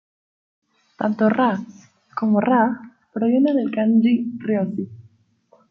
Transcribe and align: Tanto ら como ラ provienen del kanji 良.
Tanto 0.99 1.29
ら 1.29 1.59
como 2.17 2.37
ラ 2.49 2.57
provienen 3.13 3.55
del 3.57 3.69
kanji 3.75 4.13
良. 4.51 4.63